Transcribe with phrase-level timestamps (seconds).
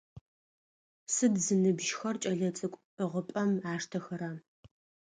[1.13, 4.31] Сыд зыныбжьыхэр кӏэлэцӏыкӏу ӏыгъыпӏэм аштэхэра?